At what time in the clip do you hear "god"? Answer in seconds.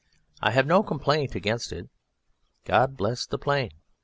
2.65-2.97